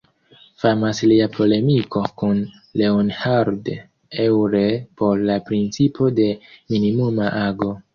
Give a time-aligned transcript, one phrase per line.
[0.61, 2.41] Famas lia polemiko kun
[2.83, 3.71] Leonhard
[4.27, 7.75] Euler pro la principo de minimuma ago.